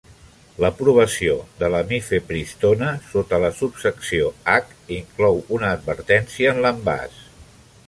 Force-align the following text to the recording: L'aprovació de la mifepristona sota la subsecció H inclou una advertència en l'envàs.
L'aprovació 0.63 1.35
de 1.59 1.69
la 1.73 1.81
mifepristona 1.91 2.89
sota 3.11 3.41
la 3.45 3.53
subsecció 3.59 4.33
H 4.55 4.95
inclou 4.97 5.39
una 5.59 5.73
advertència 5.77 6.57
en 6.57 6.65
l'envàs. 6.67 7.25